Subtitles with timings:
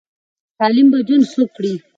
[0.57, 1.73] تعلیم به ژوند ښه کړي.